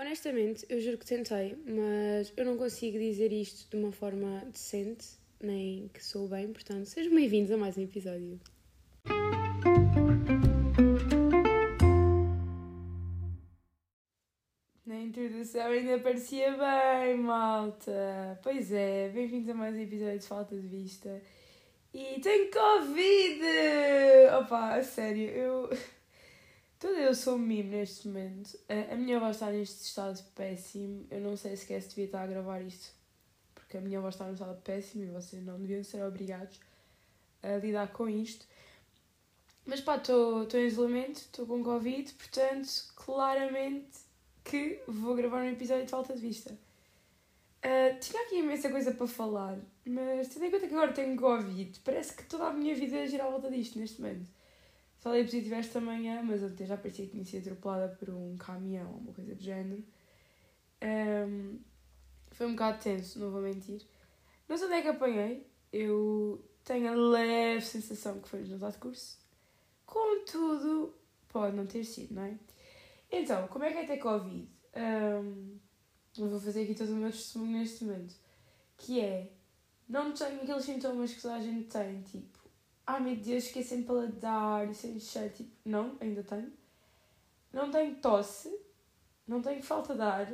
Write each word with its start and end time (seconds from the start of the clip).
Honestamente, 0.00 0.64
eu 0.68 0.80
juro 0.80 0.96
que 0.96 1.04
tentei, 1.04 1.58
mas 1.66 2.32
eu 2.36 2.44
não 2.44 2.56
consigo 2.56 2.96
dizer 2.96 3.32
isto 3.32 3.68
de 3.68 3.76
uma 3.76 3.90
forma 3.90 4.44
decente, 4.46 5.04
nem 5.40 5.88
que 5.88 6.04
sou 6.04 6.28
bem, 6.28 6.52
portanto, 6.52 6.84
sejam 6.86 7.12
bem-vindos 7.12 7.50
a 7.50 7.56
mais 7.56 7.76
um 7.76 7.82
episódio. 7.82 8.38
Na 14.86 15.00
introdução 15.00 15.66
ainda 15.66 15.98
parecia 15.98 16.52
bem, 16.52 17.16
malta. 17.16 18.38
Pois 18.40 18.70
é, 18.70 19.08
bem-vindos 19.08 19.48
a 19.48 19.54
mais 19.54 19.74
um 19.74 19.80
episódio 19.80 20.20
de 20.20 20.28
Falta 20.28 20.54
de 20.54 20.68
Vista. 20.68 21.20
E 21.92 22.20
tenho 22.20 22.48
Covid! 22.52 23.42
Opa, 24.38 24.76
a 24.76 24.82
sério, 24.84 25.28
eu. 25.28 25.97
Toda 26.78 26.96
eu 26.96 27.12
sou 27.12 27.34
um 27.34 27.38
mimo 27.38 27.70
neste 27.70 28.06
momento. 28.06 28.56
A, 28.68 28.94
minha 28.94 29.18
voz 29.18 29.36
está 29.36 29.50
neste 29.50 29.84
estado 29.84 30.22
péssimo. 30.36 31.06
Eu 31.10 31.20
não 31.20 31.36
sei 31.36 31.56
sequer 31.56 31.82
se 31.82 31.88
devia 31.88 32.04
estar 32.04 32.22
a 32.22 32.26
gravar 32.26 32.60
isto. 32.60 32.94
Porque 33.54 33.78
a 33.78 33.80
minha 33.80 34.00
voz 34.00 34.14
está 34.14 34.26
num 34.26 34.34
estado 34.34 34.60
péssimo 34.62 35.04
e 35.04 35.06
vocês 35.08 35.44
não 35.44 35.58
deviam 35.58 35.82
ser 35.82 36.04
obrigados 36.04 36.60
a 37.42 37.56
lidar 37.56 37.88
com 37.92 38.08
isto. 38.08 38.46
Mas 39.66 39.80
pá, 39.80 39.96
estou 39.96 40.48
em 40.54 40.66
isolamento, 40.66 41.16
estou 41.16 41.46
com 41.46 41.62
Covid, 41.62 42.14
portanto, 42.14 42.70
claramente 42.94 43.98
que 44.44 44.80
vou 44.86 45.14
gravar 45.14 45.42
um 45.42 45.50
episódio 45.50 45.84
de 45.84 45.90
falta 45.90 46.14
de 46.14 46.20
vista. 46.20 46.52
Uh, 47.58 47.98
tinha 48.00 48.22
aqui 48.22 48.36
imensa 48.36 48.70
coisa 48.70 48.92
para 48.92 49.06
falar, 49.06 49.58
mas 49.84 50.28
tendo 50.28 50.46
em 50.46 50.50
conta 50.50 50.68
que 50.68 50.74
agora 50.74 50.92
tenho 50.92 51.16
Covid, 51.16 51.80
parece 51.80 52.14
que 52.14 52.22
toda 52.22 52.46
a 52.46 52.52
minha 52.52 52.74
vida 52.74 53.06
gira 53.06 53.24
à 53.24 53.30
volta 53.30 53.50
disto 53.50 53.78
neste 53.78 54.00
momento. 54.00 54.37
Falei 54.98 55.24
positivo 55.24 55.54
esta 55.54 55.80
manhã, 55.80 56.22
mas 56.22 56.42
ontem 56.42 56.66
já 56.66 56.76
parecia 56.76 57.06
que 57.06 57.12
tinha 57.12 57.24
sido 57.24 57.42
atropelada 57.42 57.94
por 57.96 58.10
um 58.10 58.36
caminhão 58.36 58.90
ou 58.90 58.98
uma 58.98 59.12
coisa 59.12 59.34
do 59.34 59.42
género. 59.42 59.84
Um, 60.82 61.58
foi 62.32 62.46
um 62.46 62.52
bocado 62.52 62.82
tenso, 62.82 63.18
não 63.18 63.30
vou 63.30 63.40
mentir. 63.40 63.82
Não 64.48 64.56
sei 64.56 64.66
onde 64.66 64.76
é 64.76 64.82
que 64.82 64.88
apanhei. 64.88 65.46
Eu 65.72 66.44
tenho 66.64 66.88
a 66.88 66.94
leve 66.94 67.64
sensação 67.64 68.20
que 68.20 68.28
foi 68.28 68.40
no 68.40 68.58
de 68.58 68.78
curso. 68.78 69.18
Contudo, 69.86 70.94
pode 71.28 71.56
não 71.56 71.66
ter 71.66 71.84
sido, 71.84 72.14
não 72.14 72.22
é? 72.22 72.34
Então, 73.10 73.46
como 73.48 73.64
é 73.64 73.72
que 73.72 73.78
é 73.78 73.86
ter 73.86 73.98
Covid? 73.98 74.48
Um, 74.76 75.58
eu 76.16 76.28
vou 76.28 76.40
fazer 76.40 76.62
aqui 76.62 76.74
todo 76.74 76.92
o 76.92 76.96
meu 76.96 77.10
testemunho 77.10 77.58
neste 77.58 77.84
momento. 77.84 78.14
Que 78.76 79.00
é, 79.00 79.32
não 79.88 80.12
tenho 80.12 80.42
aqueles 80.42 80.64
sintomas 80.64 81.12
que 81.12 81.22
toda 81.22 81.34
a 81.34 81.40
gente 81.40 81.68
tem, 81.68 82.02
tipo, 82.02 82.37
ai 82.88 83.00
meu 83.00 83.16
Deus, 83.16 83.46
fiquei 83.48 83.62
sem 83.62 83.82
paladar, 83.82 84.72
sem 84.74 84.98
cheiro, 84.98 85.34
tipo, 85.34 85.50
não, 85.62 85.96
ainda 86.00 86.22
tenho. 86.24 86.50
Não 87.52 87.70
tenho 87.70 87.94
tosse, 87.96 88.50
não 89.26 89.42
tenho 89.42 89.62
falta 89.62 89.94
de 89.94 90.00
ar, 90.00 90.32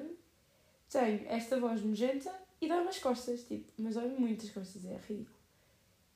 tenho 0.88 1.26
esta 1.28 1.58
voz 1.58 1.82
nojenta 1.82 2.32
e 2.60 2.68
dói-me 2.68 2.88
as 2.88 2.98
costas, 2.98 3.42
tipo, 3.42 3.72
mas 3.76 3.96
dói-me 3.96 4.16
muitas 4.16 4.50
costas, 4.50 4.84
é 4.84 4.96
ridículo. 4.96 5.36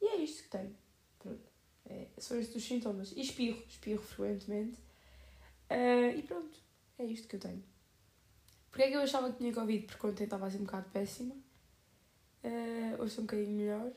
E 0.00 0.06
é 0.06 0.16
isto 0.16 0.44
que 0.44 0.50
tenho, 0.50 0.76
pronto. 1.18 1.48
É, 1.84 2.06
são 2.18 2.38
estes 2.38 2.54
os 2.54 2.64
sintomas. 2.64 3.12
E 3.12 3.20
espirro, 3.20 3.60
espirro 3.68 4.02
frequentemente. 4.02 4.78
Uh, 5.70 6.16
e 6.16 6.22
pronto, 6.22 6.56
é 6.98 7.04
isto 7.04 7.26
que 7.26 7.34
eu 7.34 7.40
tenho. 7.40 7.64
Porquê 8.70 8.84
é 8.84 8.88
que 8.90 8.96
eu 8.96 9.00
achava 9.00 9.32
que 9.32 9.38
tinha 9.38 9.52
Covid? 9.52 9.86
Porque 9.86 10.06
ontem 10.06 10.24
estava 10.24 10.46
assim 10.46 10.58
um 10.58 10.64
bocado 10.64 10.88
péssima. 10.90 11.34
Uh, 12.44 12.94
hoje 13.00 13.06
estou 13.06 13.24
um 13.24 13.26
bocadinho 13.26 13.56
melhor. 13.56 13.92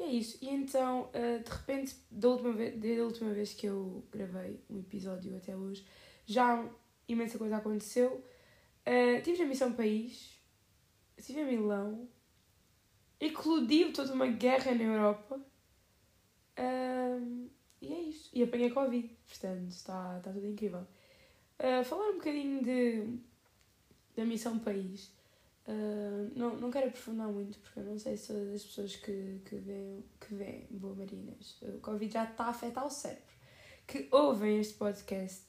E 0.00 0.02
é 0.02 0.06
isso. 0.06 0.38
E 0.40 0.48
então, 0.48 1.10
uh, 1.10 1.44
de 1.44 1.50
repente, 1.50 1.94
da 2.10 2.28
última, 2.28 2.52
vez, 2.52 2.74
desde 2.80 3.00
a 3.02 3.04
última 3.04 3.34
vez 3.34 3.52
que 3.52 3.66
eu 3.66 4.02
gravei 4.10 4.58
um 4.70 4.78
episódio 4.78 5.36
até 5.36 5.54
hoje, 5.54 5.86
já 6.24 6.66
imensa 7.06 7.36
coisa 7.36 7.58
aconteceu. 7.58 8.24
Uh, 8.86 9.20
tive 9.22 9.42
a 9.42 9.46
Missão 9.46 9.74
País, 9.74 10.40
estive 11.18 11.42
em 11.42 11.58
Milão, 11.58 12.08
eclodiu 13.20 13.92
toda 13.92 14.14
uma 14.14 14.26
guerra 14.26 14.74
na 14.74 14.84
Europa. 14.84 15.38
Uh, 16.58 17.50
e 17.82 17.92
é 17.92 18.00
isso. 18.00 18.30
E 18.32 18.42
apanhei 18.42 18.70
Covid, 18.70 19.06
portanto, 19.28 19.70
está, 19.70 20.16
está 20.16 20.32
tudo 20.32 20.46
incrível. 20.46 20.86
Uh, 21.58 21.84
falar 21.84 22.08
um 22.08 22.14
bocadinho 22.14 22.64
de, 22.64 23.18
da 24.16 24.24
Missão 24.24 24.58
País. 24.60 25.12
Uh, 25.70 26.32
não, 26.34 26.56
não 26.56 26.68
quero 26.68 26.88
aprofundar 26.88 27.28
muito, 27.28 27.56
porque 27.60 27.78
eu 27.78 27.84
não 27.84 27.96
sei 27.96 28.16
se 28.16 28.26
todas 28.26 28.52
as 28.52 28.64
pessoas 28.64 28.96
que, 28.96 29.40
que 29.44 29.54
veem, 29.54 30.04
que 30.18 30.34
veem 30.34 30.66
Boa 30.68 30.96
Marinas, 30.96 31.62
o 31.62 31.78
Covid 31.78 32.12
já 32.12 32.24
está 32.24 32.46
a 32.46 32.48
afetar 32.48 32.84
o 32.84 32.90
cérebro, 32.90 33.22
que 33.86 34.08
ouvem 34.10 34.58
este 34.58 34.74
podcast, 34.74 35.44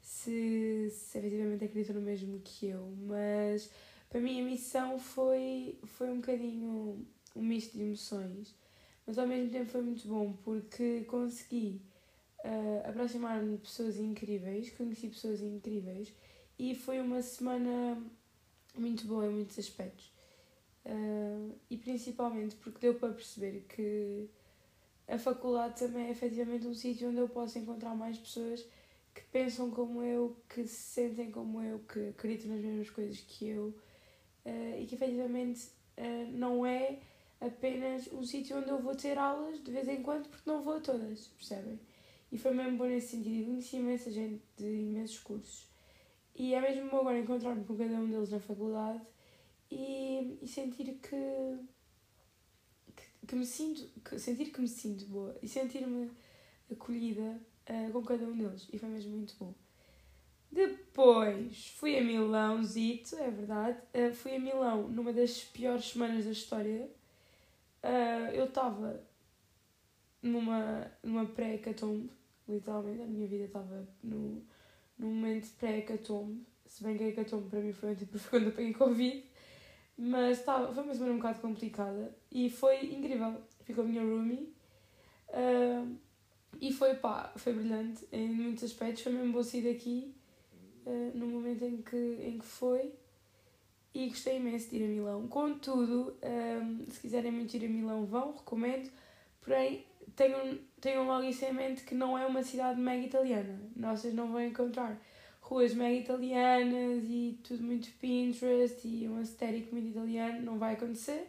se, 0.00 0.88
se 0.90 1.18
efetivamente 1.18 1.64
acreditam 1.64 1.96
no 1.96 2.02
mesmo 2.02 2.40
que 2.44 2.68
eu, 2.68 2.94
mas 3.08 3.68
para 4.08 4.20
mim 4.20 4.40
a 4.40 4.44
missão 4.44 5.00
foi, 5.00 5.80
foi 5.84 6.10
um 6.10 6.20
bocadinho 6.20 7.04
um 7.34 7.42
misto 7.42 7.76
de 7.76 7.82
emoções, 7.82 8.54
mas 9.04 9.18
ao 9.18 9.26
mesmo 9.26 9.50
tempo 9.50 9.68
foi 9.68 9.82
muito 9.82 10.06
bom, 10.06 10.32
porque 10.44 11.02
consegui 11.08 11.82
uh, 12.44 12.88
aproximar-me 12.88 13.56
de 13.56 13.62
pessoas 13.62 13.96
incríveis, 13.96 14.70
conheci 14.70 15.08
pessoas 15.08 15.40
incríveis, 15.42 16.12
e 16.56 16.72
foi 16.72 17.00
uma 17.00 17.20
semana 17.20 18.00
muito 18.80 19.06
boa 19.06 19.26
em 19.26 19.30
muitos 19.30 19.58
aspectos. 19.58 20.12
Uh, 20.84 21.52
e 21.68 21.76
principalmente 21.76 22.54
porque 22.56 22.78
deu 22.78 22.94
para 22.94 23.12
perceber 23.12 23.64
que 23.68 24.28
a 25.08 25.18
faculdade 25.18 25.78
também 25.78 26.06
é 26.06 26.10
efetivamente 26.10 26.66
um 26.66 26.74
sítio 26.74 27.08
onde 27.08 27.18
eu 27.18 27.28
posso 27.28 27.58
encontrar 27.58 27.94
mais 27.94 28.16
pessoas 28.18 28.64
que 29.12 29.22
pensam 29.32 29.70
como 29.70 30.02
eu, 30.02 30.36
que 30.48 30.64
se 30.66 30.92
sentem 30.92 31.30
como 31.30 31.60
eu, 31.60 31.80
que 31.80 32.08
acreditam 32.10 32.50
nas 32.50 32.60
mesmas 32.60 32.90
coisas 32.90 33.18
que 33.20 33.48
eu 33.48 33.74
uh, 34.44 34.80
e 34.80 34.86
que 34.86 34.94
efetivamente 34.94 35.68
uh, 35.98 36.30
não 36.32 36.64
é 36.64 37.00
apenas 37.40 38.06
um 38.12 38.22
sítio 38.22 38.58
onde 38.58 38.70
eu 38.70 38.80
vou 38.80 38.94
ter 38.94 39.18
aulas 39.18 39.62
de 39.62 39.70
vez 39.70 39.88
em 39.88 40.02
quando 40.02 40.28
porque 40.28 40.48
não 40.48 40.62
vou 40.62 40.76
a 40.76 40.80
todas, 40.80 41.26
percebem? 41.28 41.80
E 42.30 42.38
foi 42.38 42.52
mesmo 42.52 42.76
bom 42.76 42.86
nesse 42.86 43.08
sentido. 43.08 43.46
Conheci 43.46 43.76
imensa 43.76 44.10
gente 44.10 44.42
de 44.56 44.66
imensos 44.66 45.18
cursos 45.18 45.75
e 46.38 46.54
é 46.54 46.60
mesmo 46.60 46.94
agora 46.94 47.18
encontrar-me 47.18 47.64
com 47.64 47.76
cada 47.76 47.94
um 47.94 48.10
deles 48.10 48.30
na 48.30 48.38
faculdade 48.38 49.00
e, 49.70 50.38
e 50.42 50.46
sentir 50.46 50.84
que, 51.00 51.58
que, 52.94 53.26
que, 53.26 53.34
me 53.34 53.46
sinto, 53.46 53.88
que, 54.04 54.18
sentir 54.18 54.52
que 54.52 54.60
me 54.60 54.68
sinto 54.68 55.06
boa 55.06 55.34
e 55.42 55.48
sentir-me 55.48 56.10
acolhida 56.70 57.40
uh, 57.70 57.90
com 57.90 58.02
cada 58.02 58.26
um 58.26 58.36
deles. 58.36 58.68
E 58.70 58.78
foi 58.78 58.88
mesmo 58.90 59.16
muito 59.16 59.34
bom. 59.38 59.54
Depois 60.52 61.68
fui 61.68 61.98
a 61.98 62.04
Milão, 62.04 62.62
Zito, 62.62 63.16
é 63.16 63.30
verdade. 63.30 63.78
Uh, 63.94 64.12
fui 64.14 64.36
a 64.36 64.38
Milão 64.38 64.88
numa 64.88 65.14
das 65.14 65.42
piores 65.42 65.86
semanas 65.86 66.26
da 66.26 66.32
história. 66.32 66.90
Uh, 67.82 68.30
eu 68.34 68.44
estava 68.44 69.02
numa, 70.20 70.90
numa 71.02 71.24
pré-hecatombe, 71.24 72.10
literalmente. 72.46 73.02
A 73.02 73.06
minha 73.06 73.26
vida 73.26 73.44
estava 73.44 73.88
no 74.02 74.44
num 74.98 75.14
momento 75.14 75.50
pré-hecatombe, 75.58 76.46
se 76.66 76.82
bem 76.82 76.96
que 76.96 77.04
a 77.04 77.08
hecatombe 77.08 77.48
para 77.48 77.60
mim 77.60 77.72
foi 77.72 77.94
tipo, 77.94 78.18
foi 78.18 78.40
quando 78.40 78.48
apanhei 78.48 78.74
Covid, 78.74 79.24
mas 79.96 80.38
estava, 80.38 80.72
foi 80.72 80.82
uma 80.82 80.94
semana 80.94 81.12
um 81.12 81.16
bocado 81.16 81.40
complicada 81.40 82.14
e 82.30 82.50
foi 82.50 82.84
incrível. 82.86 83.40
Ficou 83.62 83.84
a 83.84 83.86
minha 83.86 84.02
roomie 84.02 84.54
uh, 85.30 85.96
e 86.60 86.72
foi 86.72 86.94
pá, 86.94 87.32
foi 87.36 87.54
brilhante 87.54 88.06
em 88.12 88.28
muitos 88.28 88.64
aspectos. 88.64 89.02
Foi 89.02 89.12
mesmo 89.12 89.32
bom 89.32 89.42
sair 89.42 89.72
daqui 89.72 90.14
uh, 90.86 91.16
no 91.16 91.26
momento 91.26 91.64
em 91.64 91.82
que, 91.82 91.96
em 91.96 92.38
que 92.38 92.44
foi 92.44 92.92
e 93.94 94.08
gostei 94.08 94.36
imenso 94.36 94.68
de 94.68 94.76
ir 94.76 94.84
a 94.84 94.88
Milão. 94.88 95.26
Contudo, 95.26 96.14
ah, 96.22 96.84
se 96.90 97.00
quiserem 97.00 97.32
muito 97.32 97.56
ir 97.56 97.64
a 97.64 97.68
Milão, 97.68 98.04
vão, 98.04 98.32
recomendo. 98.32 98.90
Porém, 99.40 99.86
tenham, 100.14 100.58
tenham 100.80 101.06
logo 101.06 101.24
isso 101.24 101.44
em 101.44 101.52
mente 101.52 101.82
que 101.82 101.94
não 101.94 102.16
é 102.16 102.26
uma 102.26 102.42
cidade 102.42 102.80
mega 102.80 103.04
italiana. 103.06 103.60
Vocês 103.76 104.14
não 104.14 104.30
vão 104.30 104.42
encontrar 104.42 105.00
ruas 105.40 105.74
mega 105.74 105.94
italianas 105.94 107.04
e 107.04 107.38
tudo 107.42 107.62
muito 107.62 107.88
Pinterest 108.00 108.86
e 108.86 109.08
um 109.08 109.20
estético 109.20 109.74
muito 109.74 109.88
italiano, 109.88 110.42
não 110.42 110.58
vai 110.58 110.74
acontecer. 110.74 111.28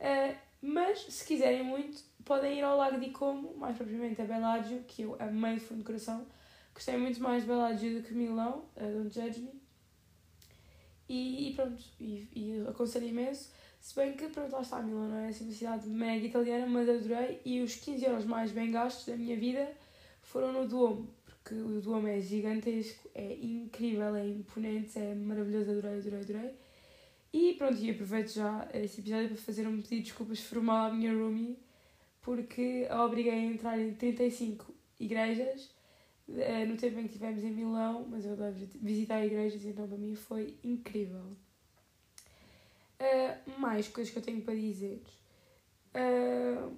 Uh, 0.00 0.36
mas, 0.60 1.00
se 1.00 1.24
quiserem 1.24 1.62
muito, 1.62 2.02
podem 2.24 2.58
ir 2.58 2.62
ao 2.62 2.76
Lago 2.76 2.98
di 2.98 3.10
Como, 3.10 3.56
mais 3.56 3.76
propriamente 3.76 4.20
a 4.20 4.24
Bellagio, 4.24 4.82
que 4.88 5.02
eu 5.02 5.16
amei 5.20 5.54
de 5.54 5.60
fundo 5.60 5.78
de 5.78 5.84
coração. 5.84 6.26
Gostei 6.74 6.96
muito 6.96 7.22
mais 7.22 7.42
de 7.42 7.48
Bellagio 7.48 7.96
do 7.96 8.06
que 8.06 8.12
Milão, 8.12 8.64
uh, 8.76 9.02
don't 9.02 9.14
judge 9.14 9.40
me. 9.40 9.62
E, 11.08 11.50
e 11.50 11.54
pronto, 11.54 11.82
e, 12.00 12.28
e 12.34 12.64
aconselho 12.68 13.06
imenso. 13.06 13.52
Se 13.86 13.94
bem 13.94 14.14
que, 14.14 14.26
pronto, 14.26 14.50
lá 14.50 14.62
está, 14.62 14.82
Milão 14.82 15.08
não 15.08 15.16
é 15.16 15.28
assim 15.28 15.44
uma 15.44 15.52
cidade 15.52 15.88
mega 15.88 16.26
italiana, 16.26 16.66
mas 16.66 16.88
adorei. 16.88 17.40
E 17.44 17.60
os 17.60 17.76
15 17.76 18.04
euros 18.04 18.24
mais 18.24 18.50
bem 18.50 18.72
gastos 18.72 19.06
da 19.06 19.16
minha 19.16 19.36
vida 19.36 19.72
foram 20.22 20.52
no 20.52 20.66
Duomo, 20.66 21.08
porque 21.24 21.54
o 21.54 21.80
Duomo 21.80 22.08
é 22.08 22.20
gigantesco, 22.20 23.08
é 23.14 23.34
incrível, 23.36 24.16
é 24.16 24.26
imponente, 24.26 24.98
é 24.98 25.14
maravilhoso, 25.14 25.70
adorei, 25.70 26.00
adorei, 26.00 26.20
adorei. 26.20 26.50
E 27.32 27.54
pronto, 27.54 27.78
e 27.78 27.88
aproveito 27.88 28.32
já 28.32 28.68
esse 28.74 29.00
episódio 29.00 29.28
para 29.28 29.36
fazer 29.36 29.68
um 29.68 29.76
pedido 29.76 29.98
de 29.98 30.02
desculpas 30.02 30.40
formal 30.40 30.86
à 30.86 30.92
minha 30.92 31.12
roomie, 31.12 31.56
porque 32.22 32.88
a 32.90 33.04
obriguei 33.04 33.34
a 33.34 33.44
entrar 33.44 33.78
em 33.78 33.94
35 33.94 34.74
igrejas 34.98 35.70
uh, 36.28 36.66
no 36.66 36.76
tempo 36.76 36.98
em 36.98 37.02
que 37.02 37.12
estivemos 37.12 37.44
em 37.44 37.52
Milão, 37.52 38.04
mas 38.10 38.24
eu 38.24 38.32
adoro 38.32 38.52
visitar 38.82 39.24
igrejas, 39.24 39.64
então 39.64 39.86
para 39.86 39.96
mim 39.96 40.16
foi 40.16 40.58
incrível. 40.64 41.36
Uh, 42.98 43.60
mais 43.60 43.88
coisas 43.88 44.12
que 44.12 44.18
eu 44.18 44.22
tenho 44.22 44.42
para 44.42 44.54
dizer. 44.54 45.02
Uh, 45.94 46.76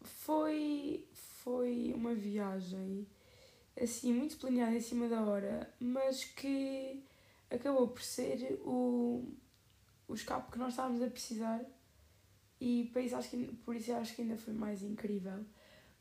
foi, 0.00 1.08
foi 1.12 1.92
uma 1.94 2.14
viagem 2.14 3.06
assim 3.80 4.12
muito 4.12 4.36
planeada 4.36 4.74
em 4.74 4.80
cima 4.80 5.08
da 5.08 5.22
hora, 5.22 5.72
mas 5.80 6.24
que 6.24 7.02
acabou 7.50 7.88
por 7.88 8.02
ser 8.02 8.60
o, 8.64 9.32
o 10.06 10.14
escape 10.14 10.52
que 10.52 10.58
nós 10.58 10.70
estávamos 10.70 11.02
a 11.02 11.08
precisar 11.08 11.64
e 12.60 12.88
por 12.92 13.02
isso, 13.02 13.16
acho 13.16 13.30
que, 13.30 13.46
por 13.64 13.76
isso 13.76 13.92
acho 13.92 14.14
que 14.14 14.22
ainda 14.22 14.36
foi 14.36 14.54
mais 14.54 14.82
incrível. 14.82 15.44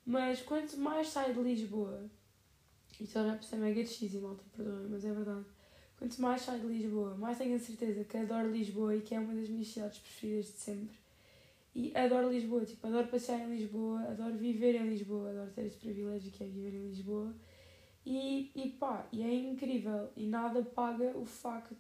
Mas 0.06 0.42
quanto 0.42 0.78
mais 0.78 1.10
saio 1.10 1.34
de 1.34 1.42
Lisboa, 1.42 2.10
isto 3.00 3.14
já 3.14 3.42
ser 3.42 3.58
mega 3.58 3.86
cheesy, 3.86 4.20
malta, 4.20 4.44
perdoem, 4.56 4.90
mas 4.90 5.04
é 5.06 5.12
verdade. 5.12 5.46
Quanto 6.04 6.22
mais 6.22 6.42
saio 6.42 6.60
de 6.60 6.68
Lisboa, 6.68 7.16
mais 7.16 7.38
tenho 7.38 7.56
a 7.56 7.60
certeza 7.60 8.04
que 8.04 8.18
adoro 8.18 8.52
Lisboa 8.52 8.94
e 8.94 9.00
que 9.00 9.16
é 9.16 9.20
uma 9.22 9.34
das 9.34 9.48
minhas 9.48 9.70
cidades 9.70 10.00
preferidas 10.00 10.48
de 10.48 10.60
sempre. 10.60 10.98
E 11.74 11.96
adoro 11.96 12.30
Lisboa, 12.30 12.66
tipo, 12.66 12.86
adoro 12.86 13.08
passear 13.08 13.40
em 13.40 13.56
Lisboa, 13.56 14.02
adoro 14.10 14.36
viver 14.36 14.76
em 14.76 14.90
Lisboa, 14.90 15.30
adoro 15.30 15.52
ter 15.52 15.66
este 15.66 15.80
privilégio 15.80 16.30
que 16.30 16.44
é 16.44 16.48
viver 16.48 16.74
em 16.76 16.90
Lisboa. 16.90 17.34
E, 18.06 18.52
e 18.54 18.72
pá, 18.72 19.08
e 19.14 19.24
é 19.24 19.34
incrível. 19.34 20.10
E 20.18 20.28
nada 20.28 20.62
paga 20.62 21.18
o 21.18 21.24
facto 21.24 21.74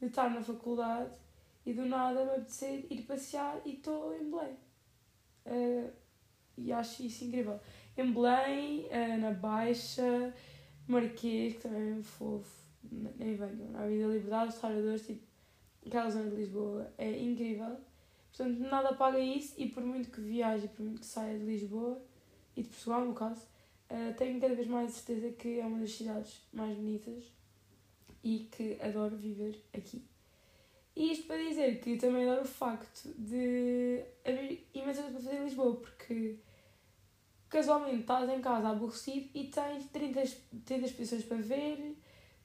de 0.00 0.06
estar 0.06 0.30
na 0.30 0.40
faculdade 0.40 1.10
e 1.66 1.74
do 1.74 1.84
nada 1.84 2.24
me 2.24 2.30
apetecer 2.30 2.86
ir 2.88 3.02
passear 3.02 3.60
e 3.66 3.74
estou 3.74 4.16
em 4.16 4.30
Belém. 4.30 4.56
Uh, 5.44 5.90
e 6.56 6.72
acho 6.72 7.02
isso 7.02 7.26
incrível. 7.26 7.60
Em 7.94 8.10
Belém, 8.10 8.86
uh, 8.86 9.20
na 9.20 9.32
Baixa, 9.32 10.32
Marquês, 10.88 11.56
que 11.56 11.60
também 11.60 11.98
é 11.98 12.02
fofo, 12.02 12.69
nem 12.82 13.34
venham. 13.34 13.76
A 13.76 13.86
Vida 13.86 14.06
Liberdade, 14.06 14.48
os 14.48 14.54
restauradores, 14.54 15.06
tipo, 15.06 15.22
aquela 15.86 16.10
zona 16.10 16.30
de 16.30 16.36
Lisboa 16.36 16.92
é 16.98 17.18
incrível. 17.18 17.76
Portanto, 18.28 18.58
nada 18.60 18.94
paga 18.94 19.18
isso 19.18 19.54
e 19.58 19.68
por 19.68 19.82
muito 19.82 20.10
que 20.10 20.20
viaje, 20.20 20.68
por 20.68 20.82
muito 20.84 21.00
que 21.00 21.06
saia 21.06 21.38
de 21.38 21.44
Lisboa 21.44 22.00
e 22.56 22.62
de 22.62 22.68
Portugal, 22.68 23.04
no 23.04 23.14
caso, 23.14 23.46
uh, 23.90 24.14
tenho 24.16 24.40
cada 24.40 24.54
vez 24.54 24.68
mais 24.68 24.92
certeza 24.92 25.32
que 25.32 25.58
é 25.58 25.66
uma 25.66 25.78
das 25.78 25.92
cidades 25.92 26.40
mais 26.52 26.76
bonitas 26.76 27.24
e 28.22 28.48
que 28.50 28.78
adoro 28.80 29.16
viver 29.16 29.60
aqui. 29.72 30.04
E 30.94 31.12
isto 31.12 31.26
para 31.26 31.38
dizer 31.38 31.80
que 31.80 31.96
também 31.96 32.24
adoro 32.24 32.42
o 32.42 32.48
facto 32.48 33.08
de 33.16 34.04
haver 34.24 34.66
imensa 34.74 35.02
coisa 35.02 35.18
para 35.18 35.22
fazer 35.22 35.40
em 35.40 35.44
Lisboa, 35.44 35.76
porque 35.76 36.36
casualmente 37.48 38.00
estás 38.00 38.28
em 38.28 38.40
casa 38.40 38.68
aborrecido 38.68 39.28
e 39.34 39.44
tens 39.44 39.86
30, 39.90 40.22
30 40.64 40.86
exposições 40.86 41.24
para 41.24 41.38
ver, 41.38 41.96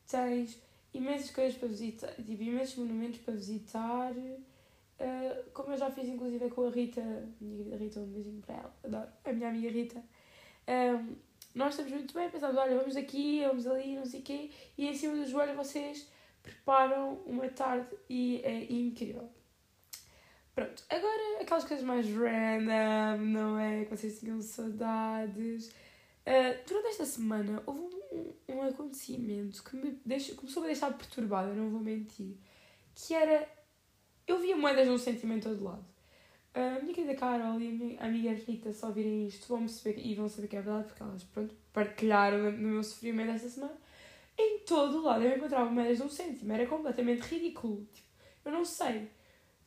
tens 0.07 0.61
imensas 0.93 1.29
coisas 1.31 1.57
para 1.57 1.67
visitar, 1.67 2.13
tipo, 2.15 2.41
imensos 2.43 2.75
monumentos 2.77 3.19
para 3.19 3.33
visitar. 3.33 4.11
Uh, 4.11 5.49
como 5.53 5.73
eu 5.73 5.77
já 5.77 5.91
fiz 5.91 6.07
inclusive 6.07 6.49
com 6.49 6.67
a 6.67 6.69
Rita, 6.69 7.01
minha 7.41 7.57
querida 7.57 7.77
Rita, 7.77 7.99
um 7.99 8.05
beijinho 8.05 8.41
para 8.41 8.55
ela, 8.55 8.73
adoro, 8.83 9.09
a 9.25 9.33
minha 9.33 9.49
amiga 9.49 9.69
Rita. 9.69 10.03
Um, 10.67 11.15
nós 11.53 11.69
estamos 11.69 11.91
muito 11.91 12.13
bem, 12.13 12.29
pensamos, 12.29 12.57
olha, 12.57 12.77
vamos 12.77 12.95
aqui, 12.95 13.43
vamos 13.45 13.67
ali, 13.67 13.95
não 13.95 14.05
sei 14.05 14.19
o 14.19 14.23
quê, 14.23 14.51
e 14.77 14.87
em 14.87 14.93
cima 14.93 15.15
do 15.15 15.25
joelho 15.25 15.55
vocês 15.55 16.09
preparam 16.41 17.15
uma 17.25 17.47
tarde 17.49 17.95
e 18.09 18.41
é 18.43 18.71
incrível. 18.71 19.29
Pronto, 20.53 20.83
agora 20.89 21.41
aquelas 21.41 21.65
coisas 21.65 21.85
mais 21.85 22.07
random, 22.07 23.17
não 23.25 23.59
é? 23.59 23.83
Que 23.83 23.95
vocês 23.95 24.19
tinham 24.19 24.41
saudades. 24.41 25.73
Uh, 26.25 26.67
durante 26.67 26.87
esta 26.87 27.05
semana 27.05 27.61
houve 27.67 27.81
um, 28.11 28.33
um 28.49 28.63
acontecimento 28.63 29.63
que 29.63 29.75
me 29.75 29.99
deixou, 30.03 30.35
começou 30.35 30.63
a 30.63 30.67
deixar 30.67 30.91
perturbada, 30.97 31.53
não 31.53 31.69
vou 31.69 31.79
mentir. 31.79 32.35
Que 32.95 33.13
era. 33.13 33.47
Eu 34.27 34.39
via 34.39 34.55
moedas 34.57 34.87
num 34.87 34.97
sentimento 34.97 35.49
todo 35.49 35.63
lado. 35.63 35.85
A 36.55 36.79
minha 36.81 36.93
querida 36.93 37.15
Carol 37.15 37.59
e 37.59 37.67
a 37.67 37.71
minha 37.71 38.01
amiga 38.01 38.31
Rita, 38.31 38.71
se 38.71 38.85
ouvirem 38.85 39.27
isto, 39.27 39.45
vão 39.47 39.59
perceber 39.59 39.99
e 40.01 40.15
vão 40.15 40.29
saber 40.29 40.47
que 40.47 40.55
é 40.55 40.61
verdade, 40.61 40.87
porque 40.87 41.03
elas, 41.03 41.23
pronto, 41.25 41.53
partilharam 41.73 42.49
no 42.49 42.69
meu 42.69 42.83
sofrimento 42.83 43.31
esta 43.31 43.49
semana. 43.49 43.77
Em 44.37 44.59
todo 44.59 44.99
o 44.99 45.01
lado 45.03 45.23
eu 45.23 45.35
encontrava 45.35 45.69
moedas 45.69 45.97
de 45.97 46.03
um 46.03 46.09
cêntimo, 46.09 46.53
era 46.53 46.65
completamente 46.65 47.21
ridículo. 47.23 47.85
Tipo, 47.93 48.07
eu 48.45 48.51
não 48.53 48.63
sei. 48.63 49.09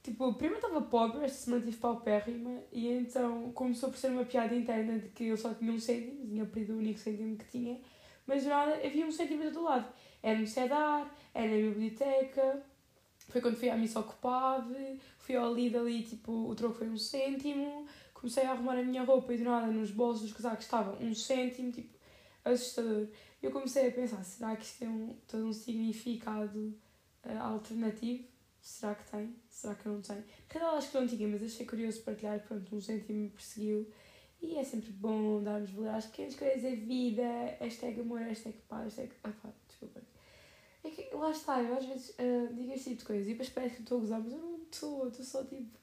Tipo, 0.02 0.32
primeiro 0.34 0.64
estava 0.64 0.80
pobre, 0.82 1.24
esta 1.24 1.38
semana 1.38 1.64
tive 1.64 1.76
paupérrima, 1.76 2.62
e 2.72 2.88
então 2.88 3.52
começou 3.52 3.90
por 3.90 3.98
ser 3.98 4.10
uma 4.10 4.24
piada 4.24 4.54
interna 4.54 4.98
de 4.98 5.08
que 5.08 5.24
eu 5.24 5.36
só 5.36 5.52
tinha 5.52 5.72
um 5.72 5.78
cêntimo, 5.78 6.26
tinha 6.26 6.46
perdido 6.46 6.74
o 6.74 6.78
único 6.78 6.98
cêntimo 6.98 7.36
que 7.36 7.44
tinha, 7.46 7.80
mas 8.26 8.44
nada, 8.46 8.74
havia 8.76 9.06
um 9.06 9.12
cêntimo 9.12 9.50
do 9.50 9.62
lado. 9.62 9.92
Era 10.22 10.38
no 10.38 10.46
CEDAR, 10.46 11.12
era 11.34 11.48
na 11.50 11.56
biblioteca, 11.56 12.62
foi 13.28 13.40
quando 13.40 13.56
fui 13.56 13.68
à 13.68 13.76
missa 13.76 14.00
ocupado, 14.00 14.74
fui 15.18 15.36
ao 15.36 15.52
Lidl 15.54 15.80
ali, 15.80 16.02
tipo, 16.02 16.32
o 16.32 16.54
troco 16.54 16.76
foi 16.76 16.88
um 16.88 16.96
cêntimo, 16.96 17.86
comecei 18.14 18.44
a 18.44 18.52
arrumar 18.52 18.78
a 18.78 18.82
minha 18.82 19.04
roupa 19.04 19.34
e 19.34 19.38
do 19.38 19.44
nada 19.44 19.66
nos 19.66 19.90
bolsos 19.90 20.22
dos 20.22 20.32
casacos 20.32 20.64
estava 20.64 20.96
um 21.02 21.14
cêntimo, 21.14 21.70
tipo, 21.70 21.98
assustador. 22.44 23.08
Eu 23.42 23.50
comecei 23.50 23.88
a 23.88 23.92
pensar, 23.92 24.22
será 24.24 24.56
que 24.56 24.64
isto 24.64 24.78
tem 24.78 24.88
um, 24.88 25.14
todo 25.26 25.46
um 25.46 25.52
significado 25.52 26.74
uh, 27.24 27.38
alternativo? 27.38 28.24
Será 28.68 28.94
que 28.94 29.10
tem? 29.10 29.34
Será 29.48 29.74
que 29.74 29.88
não 29.88 30.00
tem? 30.02 30.18
Na 30.18 30.24
realidade 30.50 30.76
acho 30.76 30.90
que 30.90 30.98
não 30.98 31.08
tinha, 31.08 31.26
mas 31.26 31.42
achei 31.42 31.64
curioso 31.64 32.02
partilhar, 32.02 32.38
pronto, 32.46 32.76
um 32.76 32.80
cêntimo 32.80 33.18
me 33.18 33.30
perseguiu. 33.30 33.90
E 34.42 34.56
é 34.56 34.62
sempre 34.62 34.92
bom 34.92 35.42
darmos 35.42 35.70
valor 35.70 35.88
às 35.88 36.04
pequenas 36.06 36.34
coisas 36.36 36.62
da 36.62 36.70
vida, 36.70 37.22
hashtag 37.60 37.98
amor, 38.00 38.20
hashtag 38.20 38.56
paz, 38.68 38.94
hashtag... 38.94 39.10
Ah 39.24 39.32
pá, 39.42 39.48
desculpa. 39.66 40.02
É 40.84 40.90
que 40.90 41.14
lá 41.14 41.30
está, 41.30 41.62
eu 41.62 41.78
às 41.78 41.86
vezes 41.86 42.10
uh, 42.10 42.54
digo 42.54 42.70
este 42.72 42.90
tipo 42.90 42.98
de 42.98 43.04
coisas 43.06 43.26
e 43.26 43.30
depois 43.30 43.48
parece 43.48 43.76
que 43.76 43.82
estou 43.82 43.98
a 43.98 44.00
gozar, 44.02 44.20
mas 44.20 44.32
eu 44.32 44.38
não 44.38 44.62
estou, 44.62 45.08
estou 45.08 45.24
só 45.24 45.42
tipo... 45.44 45.78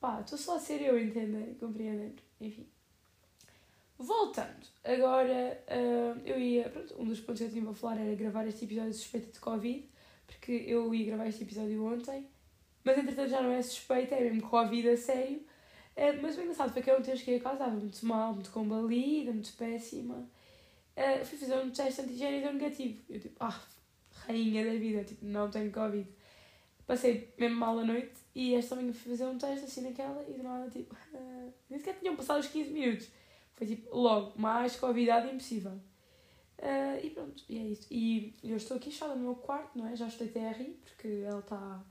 Pá, 0.00 0.20
estou 0.20 0.38
só 0.38 0.56
a 0.56 0.60
ser 0.60 0.80
eu, 0.80 0.98
entendem? 0.98 1.52
Compreendendo? 1.54 2.22
Enfim. 2.40 2.66
Voltando, 3.98 4.66
agora 4.84 5.60
uh, 5.66 6.20
eu 6.24 6.38
ia. 6.38 6.68
Pronto, 6.68 6.94
um 7.02 7.06
dos 7.06 7.18
pontos 7.18 7.40
que 7.40 7.48
eu 7.48 7.50
tinha 7.50 7.64
para 7.64 7.74
falar 7.74 7.98
era 7.98 8.14
gravar 8.14 8.46
este 8.46 8.66
episódio 8.66 8.92
de 8.92 8.98
suspeita 8.98 9.32
de 9.32 9.40
Covid, 9.40 9.95
porque 10.26 10.52
eu 10.66 10.94
ia 10.94 11.06
gravar 11.06 11.28
este 11.28 11.42
episódio 11.42 11.84
ontem, 11.84 12.26
mas 12.84 12.98
entretanto 12.98 13.30
já 13.30 13.42
não 13.42 13.52
é 13.52 13.62
suspeita, 13.62 14.14
é 14.14 14.20
mesmo 14.20 14.42
Covid 14.42 14.88
a 14.90 14.96
sério. 14.96 15.38
Uh, 15.96 16.20
mas 16.20 16.36
o 16.36 16.42
engraçado 16.42 16.72
foi 16.72 16.82
que 16.82 16.90
eu 16.90 16.98
ontem 16.98 17.16
cheguei 17.16 17.36
a 17.36 17.40
casa, 17.40 17.54
estava 17.54 17.76
muito 17.76 18.06
mal, 18.06 18.34
muito 18.34 18.50
combalida, 18.50 19.32
muito 19.32 19.52
péssima. 19.54 20.28
Uh, 20.96 21.24
fui 21.24 21.38
fazer 21.38 21.56
um 21.56 21.70
teste 21.70 22.02
antigênio 22.02 22.38
e 22.38 22.42
deu 22.42 22.52
negativo. 22.52 23.00
Eu 23.08 23.20
tipo, 23.20 23.36
ah, 23.40 23.60
rainha 24.26 24.64
da 24.64 24.72
vida, 24.72 25.04
tipo, 25.04 25.24
não 25.24 25.50
tenho 25.50 25.72
Covid. 25.72 26.08
Passei 26.86 27.32
mesmo 27.38 27.56
mal 27.56 27.78
a 27.78 27.84
noite 27.84 28.14
e 28.34 28.54
esta 28.54 28.76
manhã 28.76 28.92
fui 28.92 29.10
fazer 29.10 29.26
um 29.26 29.38
teste 29.38 29.64
assim 29.64 29.80
naquela 29.80 30.24
e 30.28 30.34
de 30.34 30.42
nada, 30.42 30.70
tipo, 30.70 30.94
uh, 30.94 31.52
nem 31.70 31.78
sequer 31.78 31.98
tinham 31.98 32.14
passado 32.14 32.40
os 32.40 32.48
15 32.48 32.70
minutos. 32.70 33.08
Foi 33.54 33.66
tipo, 33.66 33.96
logo, 33.96 34.38
mais 34.38 34.76
convidado 34.76 35.28
impossível. 35.28 35.80
Uh, 36.58 37.04
e 37.04 37.10
pronto, 37.10 37.44
e 37.48 37.58
é 37.58 37.62
isso. 37.62 37.86
E 37.90 38.34
eu 38.42 38.56
estou 38.56 38.76
aqui 38.76 38.90
chata 38.90 39.14
no 39.14 39.22
meu 39.22 39.34
quarto, 39.34 39.76
não 39.78 39.86
é? 39.86 39.94
Já 39.94 40.08
estudei 40.08 40.32
TRI, 40.32 40.80
porque 40.84 41.22
ela 41.26 41.40
está 41.40 41.84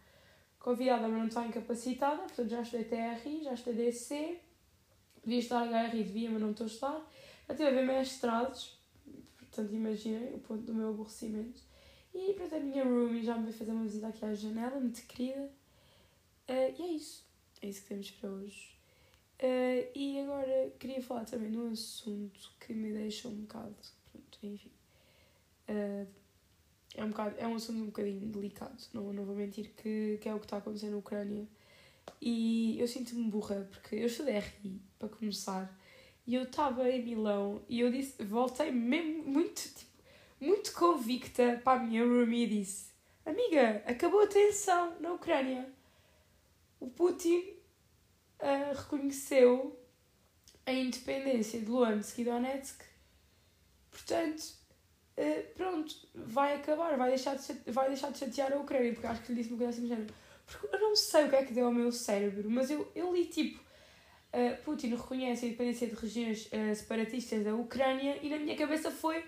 convidada, 0.59 1.07
mas 1.07 1.19
não 1.19 1.27
está 1.27 1.45
incapacitada. 1.45 2.23
Portanto, 2.23 2.49
já 2.49 2.61
estudei 2.61 2.85
TRI, 2.85 3.43
já 3.43 3.53
estudei 3.53 3.85
DC. 3.85 4.39
Devia 5.23 5.39
estar 5.39 5.65
HRI, 5.65 6.03
devia, 6.03 6.29
mas 6.29 6.41
não 6.41 6.51
estou 6.51 6.67
a. 6.67 7.05
Já 7.47 7.53
estive 7.53 7.69
a 7.69 7.71
ver 7.71 7.85
mestrados, 7.85 8.79
portanto, 9.37 9.73
imaginem 9.73 10.33
o 10.33 10.39
ponto 10.39 10.63
do 10.63 10.73
meu 10.73 10.89
aborrecimento. 10.89 11.61
E 12.13 12.33
pronto, 12.33 12.55
a 12.55 12.59
minha 12.59 12.83
roomie 12.83 13.23
já 13.23 13.35
me 13.35 13.43
veio 13.43 13.57
fazer 13.57 13.71
uma 13.71 13.83
visita 13.83 14.07
aqui 14.07 14.25
à 14.25 14.33
janela, 14.33 14.79
muito 14.79 15.05
querida. 15.05 15.51
Uh, 16.49 16.73
e 16.79 16.81
é 16.81 16.87
isso. 16.87 17.25
É 17.61 17.67
isso 17.67 17.81
que 17.81 17.89
temos 17.89 18.11
para 18.11 18.29
hoje. 18.29 18.75
Uh, 19.39 19.91
e 19.93 20.19
agora 20.21 20.71
queria 20.79 21.01
falar 21.01 21.25
também 21.25 21.51
de 21.51 21.57
um 21.57 21.71
assunto 21.71 22.51
que 22.59 22.73
me 22.73 22.93
deixa 22.93 23.27
um 23.27 23.41
bocado. 23.41 23.75
Enfim. 24.43 24.71
Uh, 25.69 26.07
é, 26.95 27.03
um 27.03 27.09
bocado, 27.09 27.35
é 27.37 27.47
um 27.47 27.55
assunto 27.55 27.79
um 27.79 27.87
bocadinho 27.87 28.27
delicado, 28.31 28.77
não, 28.93 29.11
não 29.11 29.25
vou 29.25 29.35
mentir, 29.35 29.71
que, 29.75 30.17
que 30.21 30.29
é 30.29 30.33
o 30.33 30.39
que 30.39 30.45
está 30.45 30.57
acontecendo 30.57 30.91
na 30.91 30.97
Ucrânia. 30.97 31.45
E 32.21 32.79
eu 32.79 32.87
sinto-me 32.87 33.29
burra, 33.29 33.67
porque 33.69 33.95
eu 33.95 34.05
estudei 34.05 34.39
RI, 34.39 34.81
para 34.97 35.09
começar, 35.09 35.77
e 36.25 36.35
eu 36.35 36.43
estava 36.43 36.89
em 36.89 37.03
Milão 37.03 37.61
e 37.67 37.79
eu 37.79 37.91
disse, 37.91 38.23
voltei 38.23 38.71
mesmo 38.71 39.23
muito, 39.23 39.61
tipo, 39.61 39.91
muito 40.39 40.73
convicta 40.73 41.61
para 41.63 41.79
a 41.79 41.83
minha 41.83 42.03
roomie 42.03 42.43
e 42.43 42.47
disse: 42.47 42.91
Amiga, 43.25 43.83
acabou 43.85 44.21
a 44.21 44.27
tensão 44.27 44.99
na 44.99 45.13
Ucrânia. 45.13 45.67
O 46.79 46.87
Putin 46.87 47.39
uh, 48.39 48.75
reconheceu 48.75 49.79
a 50.65 50.71
independência 50.71 51.59
de 51.59 51.65
Luhansk 51.65 52.19
e 52.19 52.25
Donetsk. 52.25 52.83
Portanto, 53.95 54.41
uh, 55.17 55.53
pronto, 55.55 55.95
vai 56.13 56.55
acabar, 56.55 56.97
vai 56.97 57.09
deixar, 57.09 57.35
de, 57.35 57.71
vai 57.71 57.87
deixar 57.87 58.11
de 58.11 58.17
chatear 58.17 58.51
a 58.51 58.57
Ucrânia, 58.57 58.91
porque 58.91 59.07
acho 59.07 59.21
que 59.21 59.31
lhe 59.31 59.37
disse 59.41 59.49
uma 59.49 59.57
coisa 59.57 59.71
assim 59.71 59.83
do 59.83 59.87
género. 59.87 60.13
Porque 60.45 60.75
eu 60.75 60.79
não 60.79 60.95
sei 60.95 61.23
o 61.23 61.29
que 61.29 61.35
é 61.37 61.45
que 61.45 61.53
deu 61.53 61.67
ao 61.67 61.71
meu 61.71 61.91
cérebro, 61.91 62.49
mas 62.49 62.69
eu, 62.69 62.91
eu 62.93 63.13
li 63.15 63.25
tipo. 63.25 63.57
uh, 63.57 64.63
Putin 64.63 64.89
reconhece 64.89 65.45
a 65.45 65.47
independência 65.47 65.87
de 65.87 65.95
regiões 65.95 66.47
uh, 66.47 66.75
separatistas 66.75 67.43
da 67.43 67.55
Ucrânia 67.55 68.19
e 68.21 68.29
na 68.29 68.37
minha 68.37 68.57
cabeça 68.57 68.91
foi 68.91 69.23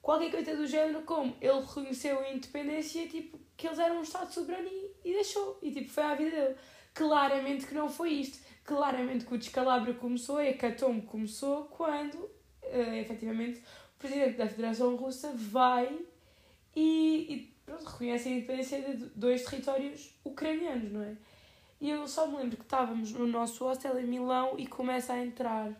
qualquer 0.00 0.30
coisa 0.30 0.56
do 0.56 0.66
género 0.66 1.02
como 1.02 1.36
ele 1.40 1.60
reconheceu 1.60 2.20
a 2.20 2.30
independência 2.30 3.08
tipo 3.08 3.38
que 3.56 3.66
eles 3.66 3.78
eram 3.78 3.98
um 3.98 4.02
Estado 4.02 4.32
soberano 4.32 4.68
e, 4.68 5.10
e 5.10 5.12
deixou 5.12 5.58
e 5.62 5.70
tipo 5.72 5.90
foi 5.90 6.02
a 6.04 6.14
vida 6.14 6.30
dele 6.30 6.56
claramente 6.94 7.66
que 7.66 7.74
não 7.74 7.88
foi 7.88 8.10
isto 8.14 8.38
claramente 8.64 9.24
que 9.24 9.34
o 9.34 9.38
descalabro 9.38 9.94
começou 9.94 10.38
a 10.38 10.44
hecatombe 10.44 11.02
começou 11.06 11.64
quando 11.66 12.28
uh, 12.72 12.94
efetivamente 12.94 13.58
o 13.58 13.98
presidente 13.98 14.36
da 14.36 14.48
Federação 14.48 14.96
Russa 14.96 15.32
vai 15.34 15.98
e, 16.74 17.26
e 17.28 17.54
pronto, 17.64 17.84
reconhece 17.84 18.28
a 18.28 18.32
independência 18.32 18.80
de 18.82 19.06
dois 19.14 19.44
territórios 19.44 20.14
ucranianos, 20.24 20.90
não 20.90 21.02
é? 21.02 21.16
E 21.80 21.90
eu 21.90 22.06
só 22.06 22.26
me 22.26 22.36
lembro 22.36 22.56
que 22.56 22.62
estávamos 22.62 23.12
no 23.12 23.26
nosso 23.26 23.64
hostel 23.64 23.98
em 23.98 24.06
Milão 24.06 24.54
e 24.56 24.66
começa 24.66 25.12
a 25.12 25.24
entrar 25.24 25.72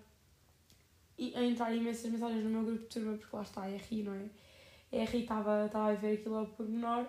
e 1.16 1.34
a 1.36 1.42
entrar 1.42 1.74
imensas 1.74 2.10
mensagens 2.10 2.42
no 2.42 2.50
meu 2.50 2.64
grupo 2.64 2.82
de 2.82 2.88
turma, 2.88 3.16
porque 3.16 3.36
lá 3.36 3.42
está 3.42 3.62
a 3.62 3.66
RI, 3.66 4.02
não 4.02 4.14
é? 4.14 5.00
A 5.00 5.04
RI 5.04 5.22
estava 5.22 5.70
a 5.72 5.94
ver 5.94 6.18
aquilo 6.18 6.36
ao 6.36 6.46
pormenor 6.46 7.06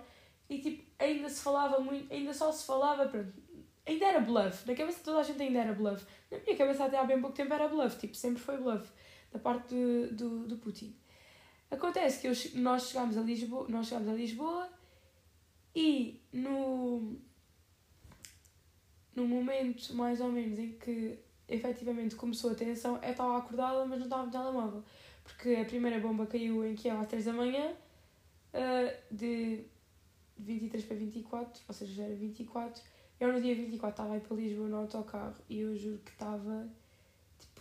e 0.50 0.60
tipo, 0.60 0.84
ainda 1.00 1.30
se 1.30 1.42
falava 1.42 1.80
muito, 1.80 2.14
ainda 2.14 2.34
só 2.34 2.52
se 2.52 2.66
falava, 2.66 3.08
pronto, 3.08 3.34
ainda 3.86 4.06
era 4.06 4.20
bluff. 4.20 4.68
Na 4.68 4.76
cabeça 4.76 5.00
de 5.00 5.04
toda 5.04 5.20
a 5.20 5.24
gente 5.24 5.42
ainda 5.42 5.60
era 5.60 5.74
bluff. 5.74 6.06
Na 6.30 6.38
minha 6.38 6.56
cabeça 6.56 6.86
até 6.86 6.98
há 7.00 7.04
bem 7.04 7.20
pouco 7.20 7.36
tempo 7.36 7.54
era 7.54 7.68
bluff, 7.68 7.98
tipo, 7.98 8.16
sempre 8.16 8.42
foi 8.42 8.58
bluff 8.58 8.88
da 9.34 9.40
parte 9.40 9.74
do, 9.74 10.14
do, 10.14 10.48
do 10.48 10.58
Putin. 10.58 10.96
Acontece 11.72 12.22
que 12.22 12.28
eu, 12.28 12.62
nós 12.62 12.90
chegámos 12.90 13.18
a 13.18 13.22
Lisboa, 13.22 13.68
nós 13.68 13.88
chegámos 13.88 14.10
a 14.10 14.14
Lisboa 14.14 14.70
e 15.76 16.22
no, 16.32 17.18
no 19.16 19.28
momento 19.28 19.94
mais 19.96 20.22
ou 20.22 20.32
menos 20.32 20.60
em 20.60 20.74
que 20.74 21.18
efetivamente 21.48 22.16
começou 22.16 22.52
a 22.52 22.56
tensão, 22.56 23.00
eu 23.02 23.12
estava 23.12 23.38
acordada, 23.38 23.86
mas 23.86 23.98
não 23.98 24.06
estava 24.06 24.26
no 24.26 24.32
telemóvel. 24.32 24.84
Porque 25.24 25.56
a 25.56 25.66
primeira 25.66 26.00
bomba 26.00 26.28
caiu 26.28 26.66
em 26.66 26.76
Kiev 26.76 27.00
às 27.00 27.08
3 27.08 27.26
da 27.26 27.34
manhã, 27.34 27.72
uh, 28.54 29.16
de 29.16 29.66
23 30.38 30.86
para 30.86 30.98
24, 30.98 31.64
ou 31.68 31.74
seja, 31.74 31.94
já 31.94 32.04
era 32.04 32.16
24. 32.16 32.84
Eu 33.20 33.32
no 33.32 33.42
dia 33.42 33.56
24 33.56 33.90
estava 33.90 34.14
aí 34.14 34.20
para 34.20 34.36
Lisboa 34.36 34.68
no 34.68 34.78
autocarro 34.78 35.36
e 35.50 35.60
eu 35.60 35.76
juro 35.76 36.00
que 36.00 36.12
estava 36.12 36.68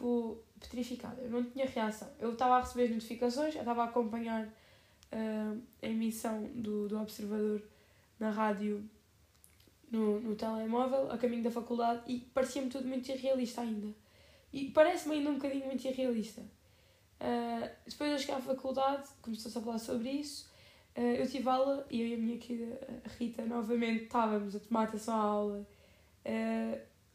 tipo 0.02 0.38
petrificada. 0.58 1.22
Eu 1.22 1.30
não 1.30 1.44
tinha 1.44 1.66
reação. 1.66 2.08
Eu 2.18 2.32
estava 2.32 2.56
a 2.56 2.60
receber 2.60 2.84
as 2.84 2.90
notificações, 2.90 3.54
eu 3.54 3.60
estava 3.60 3.82
a 3.82 3.84
acompanhar 3.86 4.44
uh, 4.46 5.62
a 5.80 5.86
emissão 5.86 6.50
do, 6.54 6.88
do 6.88 7.00
Observador 7.00 7.62
na 8.18 8.30
rádio 8.30 8.84
no, 9.90 10.20
no 10.20 10.34
telemóvel, 10.34 11.10
a 11.10 11.18
caminho 11.18 11.42
da 11.42 11.50
faculdade, 11.50 12.02
e 12.06 12.20
parecia-me 12.34 12.68
tudo 12.68 12.88
muito 12.88 13.08
irrealista 13.10 13.60
ainda. 13.60 13.94
E 14.52 14.70
parece-me 14.70 15.16
ainda 15.16 15.30
um 15.30 15.34
bocadinho 15.34 15.66
muito 15.66 15.86
irrealista. 15.86 16.40
Uh, 17.20 17.70
depois 17.86 18.16
de 18.16 18.26
chegar 18.26 18.38
à 18.38 18.40
faculdade, 18.40 19.08
começou-se 19.20 19.56
a 19.56 19.60
falar 19.60 19.78
sobre 19.78 20.10
isso. 20.10 20.50
Uh, 20.96 21.00
eu 21.00 21.28
tive 21.28 21.48
aula 21.48 21.86
e 21.90 22.00
eu 22.00 22.06
e 22.08 22.14
a 22.14 22.18
minha 22.18 22.38
querida 22.38 22.78
Rita 23.18 23.44
novamente 23.46 24.04
estávamos 24.04 24.54
a 24.56 24.60
tomar 24.60 24.84
atenção 24.84 25.14
à 25.14 25.22
aula. 25.22 25.66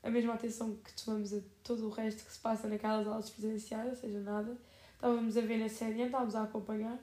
A 0.08 0.10
mesma 0.10 0.36
atenção 0.36 0.74
que 0.78 1.04
tomamos 1.04 1.34
a 1.34 1.40
todo 1.62 1.86
o 1.86 1.90
resto 1.90 2.24
que 2.24 2.32
se 2.32 2.40
passa 2.40 2.70
naquelas 2.70 3.06
aulas 3.06 3.30
presenciais, 3.30 3.90
ou 3.90 3.96
seja, 3.96 4.20
nada. 4.22 4.58
Estávamos 4.94 5.36
a 5.36 5.42
ver 5.42 5.58
na 5.58 5.68
CNN, 5.68 6.06
estávamos 6.06 6.34
a 6.34 6.44
acompanhar. 6.44 6.98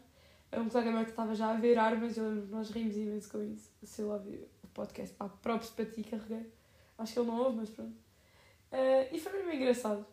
Um 0.55 0.71
colega 0.71 0.91
meu 0.91 1.05
que 1.05 1.11
estava 1.11 1.35
já 1.35 1.51
a 1.51 1.55
ver 1.55 1.77
armas, 1.77 2.17
eu 2.17 2.31
nós 2.47 2.71
rimos 2.71 2.97
imenso 2.97 3.31
com 3.31 3.43
isso. 3.43 3.69
Se 3.83 4.01
ele 4.01 4.11
ouvir 4.11 4.49
o 4.63 4.69
podcast, 4.69 5.15
pá, 5.17 5.29
próprios 5.29 5.71
para 5.73 5.85
ti, 5.85 6.03
carreguei. 6.03 6.51
Acho 6.97 7.13
que 7.13 7.19
ele 7.19 7.29
não 7.29 7.43
ouve, 7.43 7.59
mas 7.59 7.69
pronto. 7.69 7.93
Uh, 8.73 9.15
e 9.15 9.21
foi 9.21 9.33
mesmo 9.33 9.53
engraçado 9.53 10.07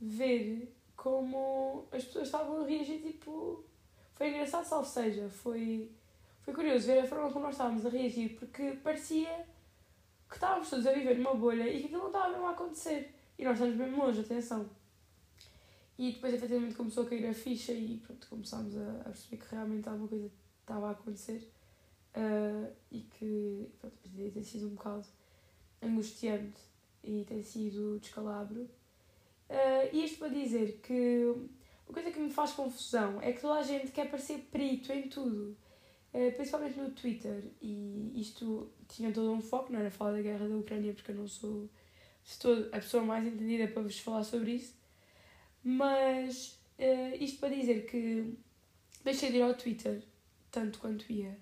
ver 0.00 0.74
como 0.96 1.86
as 1.92 2.04
pessoas 2.04 2.26
estavam 2.26 2.62
a 2.62 2.66
reagir, 2.66 3.00
tipo. 3.00 3.64
Foi 4.14 4.30
engraçado, 4.30 4.64
salvo 4.64 4.88
seja, 4.88 5.28
foi, 5.28 5.90
foi 6.42 6.52
curioso 6.52 6.86
ver 6.86 6.98
a 6.98 7.06
forma 7.06 7.30
como 7.30 7.44
nós 7.44 7.54
estávamos 7.54 7.86
a 7.86 7.88
reagir, 7.88 8.36
porque 8.36 8.72
parecia 8.82 9.46
que 10.34 10.38
estávamos 10.38 10.68
todos 10.68 10.84
a 10.84 10.92
viver 10.92 11.16
numa 11.16 11.34
bolha 11.34 11.68
e 11.68 11.78
que 11.78 11.84
aquilo 11.86 12.00
não 12.00 12.06
estava 12.08 12.28
mesmo 12.30 12.46
a 12.46 12.50
acontecer. 12.50 13.14
E 13.38 13.44
nós 13.44 13.54
estamos 13.54 13.76
mesmo 13.76 14.04
longe, 14.04 14.20
atenção. 14.20 14.68
E 15.96 16.10
depois, 16.10 16.34
efetivamente, 16.34 16.74
começou 16.74 17.04
a 17.04 17.08
cair 17.08 17.24
a 17.26 17.32
ficha 17.32 17.72
e 17.72 18.02
pronto, 18.04 18.26
começámos 18.28 18.76
a, 18.76 19.00
a 19.02 19.04
perceber 19.04 19.36
que 19.36 19.54
realmente 19.54 19.88
alguma 19.88 20.08
coisa 20.08 20.28
estava 20.60 20.88
a 20.88 20.90
acontecer 20.90 21.52
uh, 22.16 22.72
e 22.90 23.02
que, 23.02 23.68
pronto, 23.78 23.96
tem 24.32 24.42
sido 24.42 24.66
um 24.66 24.74
bocado 24.74 25.06
angustiante 25.80 26.60
e 27.04 27.24
tem 27.24 27.40
sido 27.44 28.00
descalabro. 28.00 28.62
Uh, 29.48 29.88
e 29.92 30.04
isto 30.04 30.18
para 30.18 30.28
dizer 30.28 30.80
que 30.82 31.32
uma 31.86 31.94
coisa 31.94 32.10
que 32.10 32.18
me 32.18 32.30
faz 32.30 32.50
confusão 32.50 33.22
é 33.22 33.32
que 33.32 33.40
toda 33.40 33.60
a 33.60 33.62
gente 33.62 33.92
quer 33.92 34.10
parecer 34.10 34.48
perito 34.50 34.92
em 34.92 35.08
tudo. 35.08 35.56
Eh, 36.14 36.30
principalmente 36.30 36.78
no 36.78 36.90
Twitter, 36.92 37.42
e 37.60 38.12
isto 38.14 38.70
tinha 38.88 39.10
todo 39.10 39.32
um 39.32 39.40
foco, 39.40 39.72
não 39.72 39.80
era 39.80 39.90
falar 39.90 40.12
da 40.12 40.22
guerra 40.22 40.48
da 40.48 40.54
Ucrânia, 40.56 40.94
porque 40.94 41.10
eu 41.10 41.16
não 41.16 41.26
sou 41.26 41.68
estou 42.24 42.68
a 42.72 42.76
pessoa 42.76 43.02
mais 43.02 43.26
entendida 43.26 43.66
para 43.66 43.82
vos 43.82 43.98
falar 43.98 44.22
sobre 44.22 44.52
isso, 44.52 44.74
mas 45.64 46.56
uh, 46.78 47.16
isto 47.20 47.40
para 47.40 47.48
dizer 47.48 47.84
que 47.86 48.32
deixei 49.02 49.32
de 49.32 49.38
ir 49.38 49.42
ao 49.42 49.54
Twitter 49.54 50.02
tanto 50.52 50.78
quanto 50.78 51.12
ia, 51.12 51.36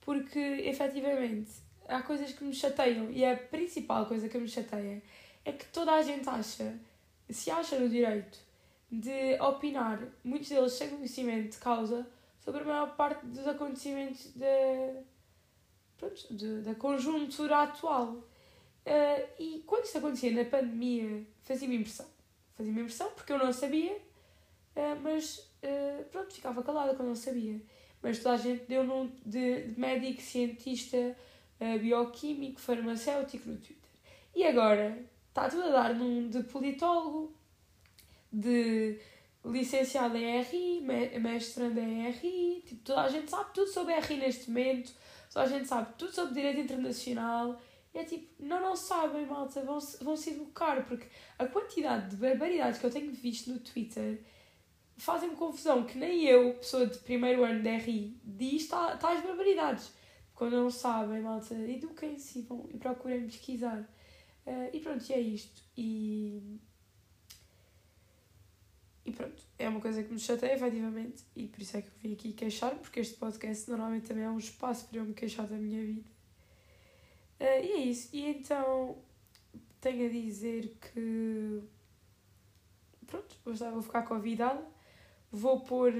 porque 0.00 0.38
efetivamente 0.38 1.50
há 1.88 2.00
coisas 2.00 2.32
que 2.32 2.44
me 2.44 2.54
chateiam, 2.54 3.10
e 3.10 3.24
a 3.24 3.36
principal 3.36 4.06
coisa 4.06 4.28
que 4.28 4.38
me 4.38 4.48
chateia 4.48 5.02
é 5.44 5.52
que 5.52 5.66
toda 5.66 5.92
a 5.92 6.02
gente 6.02 6.28
acha, 6.28 6.78
se 7.28 7.50
acha 7.50 7.76
no 7.80 7.88
direito 7.88 8.38
de 8.92 9.38
opinar, 9.40 10.00
muitos 10.22 10.48
deles 10.48 10.72
sem 10.72 10.88
conhecimento 10.88 11.50
de 11.50 11.58
causa, 11.58 12.06
sobre 12.48 12.62
a 12.62 12.66
maior 12.66 12.96
parte 12.96 13.26
dos 13.26 13.46
acontecimentos 13.46 14.32
da, 14.34 14.46
pronto, 15.98 16.34
de, 16.34 16.62
da 16.62 16.74
conjuntura 16.74 17.64
atual. 17.64 18.12
Uh, 18.86 19.28
e 19.38 19.62
quando 19.66 19.84
isso 19.84 19.98
acontecia 19.98 20.32
na 20.32 20.48
pandemia, 20.48 21.26
fazia-me 21.44 21.76
impressão. 21.76 22.06
Fazia-me 22.56 22.80
impressão 22.80 23.10
porque 23.14 23.34
eu 23.34 23.38
não 23.38 23.52
sabia, 23.52 23.92
uh, 23.92 24.98
mas 25.02 25.40
uh, 25.62 26.04
pronto, 26.10 26.32
ficava 26.32 26.62
calada 26.62 26.94
quando 26.94 27.08
não 27.08 27.14
sabia. 27.14 27.60
Mas 28.00 28.18
toda 28.18 28.36
a 28.36 28.38
gente 28.38 28.64
deu 28.64 28.82
num 28.82 29.12
de, 29.26 29.64
de 29.64 29.78
médico, 29.78 30.22
cientista, 30.22 31.16
bioquímico, 31.80 32.60
farmacêutico 32.60 33.48
no 33.50 33.56
Twitter. 33.56 33.90
E 34.34 34.46
agora 34.46 35.04
está 35.28 35.50
tudo 35.50 35.64
a 35.64 35.70
dar 35.70 35.94
num 35.94 36.28
de 36.30 36.44
politólogo, 36.44 37.34
de 38.32 39.00
licenciada 39.44 40.18
em 40.18 40.42
RI, 40.42 40.80
mestrando 41.20 41.78
em 41.80 42.10
RI, 42.10 42.62
tipo, 42.66 42.84
toda 42.84 43.02
a 43.02 43.08
gente 43.08 43.30
sabe 43.30 43.50
tudo 43.54 43.70
sobre 43.70 43.98
RI 43.98 44.16
neste 44.16 44.50
momento, 44.50 44.92
toda 45.32 45.44
a 45.44 45.48
gente 45.48 45.68
sabe 45.68 45.94
tudo 45.96 46.12
sobre 46.12 46.34
direito 46.34 46.60
internacional. 46.60 47.60
E 47.94 47.98
é 47.98 48.04
tipo, 48.04 48.26
não, 48.38 48.60
não 48.60 48.76
sabem, 48.76 49.26
malta, 49.26 49.62
vão, 49.62 49.78
vão 50.02 50.16
se 50.16 50.30
educar, 50.30 50.84
porque 50.86 51.06
a 51.38 51.46
quantidade 51.46 52.10
de 52.10 52.16
barbaridades 52.16 52.78
que 52.78 52.86
eu 52.86 52.90
tenho 52.90 53.10
visto 53.12 53.50
no 53.50 53.58
Twitter 53.60 54.22
fazem-me 54.98 55.36
confusão, 55.36 55.84
que 55.84 55.96
nem 55.96 56.24
eu, 56.24 56.54
pessoa 56.54 56.86
de 56.86 56.98
primeiro 56.98 57.44
ano 57.44 57.62
de 57.62 57.76
RI, 57.76 58.20
diz 58.22 58.66
tais 58.66 59.22
barbaridades. 59.22 59.92
Quando 60.34 60.56
não 60.56 60.70
sabem, 60.70 61.22
malta, 61.22 61.54
eduquem-se 61.54 62.40
e, 62.40 62.74
e 62.74 62.78
procurem 62.78 63.24
pesquisar. 63.24 63.80
Uh, 64.46 64.70
e 64.72 64.80
pronto, 64.80 65.04
e 65.08 65.12
é 65.12 65.20
isto. 65.20 65.62
E 65.76 66.60
e 69.08 69.10
pronto, 69.10 69.42
é 69.58 69.66
uma 69.66 69.80
coisa 69.80 70.02
que 70.02 70.12
me 70.12 70.18
chateia, 70.18 70.52
efetivamente, 70.52 71.24
e 71.34 71.46
por 71.46 71.62
isso 71.62 71.78
é 71.78 71.80
que 71.80 71.88
eu 71.88 71.92
vim 72.02 72.12
aqui 72.12 72.32
queixar, 72.34 72.74
porque 72.74 73.00
este 73.00 73.14
podcast 73.14 73.70
normalmente 73.70 74.06
também 74.06 74.24
é 74.24 74.30
um 74.30 74.36
espaço 74.36 74.86
para 74.86 74.98
eu 74.98 75.04
me 75.04 75.14
queixar 75.14 75.46
da 75.46 75.56
minha 75.56 75.82
vida. 75.82 76.10
Uh, 77.40 77.64
e 77.64 77.72
é 77.72 77.76
isso. 77.78 78.10
E 78.12 78.26
então 78.26 78.98
tenho 79.80 80.06
a 80.06 80.10
dizer 80.10 80.76
que. 80.78 81.62
Pronto, 83.06 83.34
vou 83.44 83.82
ficar 83.82 84.02
convidada. 84.02 84.62
Vou 85.32 85.60
pôr 85.60 85.94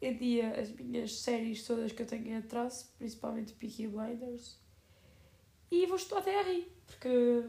em 0.00 0.16
dia 0.16 0.58
as 0.58 0.70
minhas 0.70 1.18
séries 1.18 1.62
todas 1.66 1.92
que 1.92 2.00
eu 2.00 2.06
tenho 2.06 2.28
em 2.28 2.36
atraso, 2.36 2.86
principalmente 2.96 3.52
Peaky 3.52 3.88
Blinders. 3.88 4.58
E 5.70 5.84
vou 5.84 5.96
estudar 5.96 6.22
TRI, 6.22 6.72
porque 6.86 7.42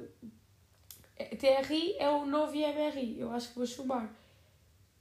TRI 1.37 1.95
é 1.97 2.09
o 2.09 2.25
novo 2.25 2.53
IMRI. 2.53 3.21
Eu 3.21 3.31
acho 3.31 3.49
que 3.49 3.55
vou 3.55 3.65
chumbar 3.65 4.13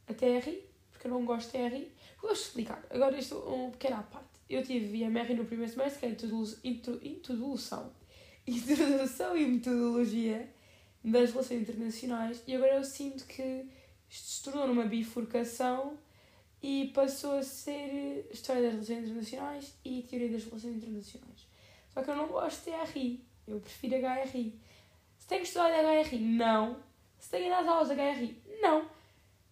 a 0.09 0.15
TRI, 0.15 0.65
porque 0.91 1.07
eu 1.07 1.11
não 1.11 1.25
gosto 1.25 1.53
de 1.53 1.69
TRI. 1.69 1.93
Vou 2.21 2.33
explicar. 2.33 2.85
Agora 2.91 3.19
isto 3.19 3.37
um 3.37 3.71
pequeno 3.71 3.97
à 3.97 4.03
parte. 4.03 4.27
Eu 4.49 4.63
tive 4.63 4.99
IMR 4.99 5.35
no 5.35 5.45
primeiro 5.45 5.73
semestre, 5.73 6.01
que 6.01 6.07
é 6.07 7.09
introdução. 7.09 7.91
Introdução 8.47 9.37
e 9.37 9.45
metodologia 9.45 10.49
das 11.03 11.33
relações 11.33 11.63
internacionais, 11.63 12.43
e 12.47 12.55
agora 12.55 12.77
eu 12.77 12.85
sinto 12.85 13.25
que 13.27 13.65
isto 14.09 14.29
se 14.29 14.43
tornou 14.43 14.67
numa 14.69 14.85
bifurcação 14.85 15.99
e 16.63 16.91
passou 16.95 17.39
a 17.39 17.43
ser 17.43 18.29
História 18.33 18.63
das 18.63 18.73
Relações 18.73 19.05
Internacionais 19.05 19.75
e 19.85 20.03
Teoria 20.03 20.31
das 20.31 20.45
Relações 20.45 20.77
Internacionais. 20.77 21.47
Só 21.93 22.03
que 22.03 22.11
eu 22.11 22.17
não 22.17 22.27
gosto 22.29 22.71
de 22.71 22.77
TRI, 22.77 23.25
eu 23.47 23.61
prefiro 23.61 23.97
HRI. 23.97 24.61
Se 25.19 25.27
tenho 25.29 25.43
que 25.43 25.47
estudar 25.49 25.71
HRI? 25.71 26.19
Não. 26.19 26.77
Se 27.19 27.31
tenho 27.31 27.47
ido 27.47 27.55
às 27.55 27.67
aulas 27.67 27.89
da 27.89 27.95
HRI, 27.95 28.43
não. 28.61 28.89